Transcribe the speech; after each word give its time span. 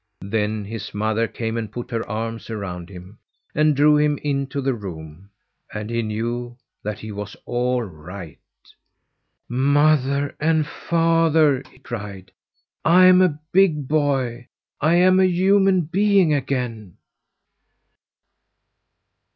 Then 0.25 0.65
his 0.65 0.95
mother 0.95 1.27
came 1.27 1.57
and 1.57 1.71
put 1.71 1.91
her 1.91 2.03
arms 2.09 2.49
around 2.49 2.89
him 2.89 3.19
and 3.53 3.75
drew 3.75 3.97
him 3.99 4.17
into 4.23 4.59
the 4.59 4.73
room, 4.73 5.29
and 5.71 5.91
he 5.91 6.01
knew 6.01 6.57
that 6.81 6.97
he 6.97 7.11
was 7.11 7.35
all 7.45 7.83
right. 7.83 8.39
"Mother 9.47 10.35
and 10.39 10.65
father!" 10.65 11.61
he 11.71 11.77
cried. 11.77 12.31
"I'm 12.83 13.21
a 13.21 13.39
big 13.51 13.87
boy. 13.87 14.47
I 14.81 14.95
am 14.95 15.19
a 15.19 15.25
human 15.27 15.81
being 15.81 16.33
again!" 16.33 16.97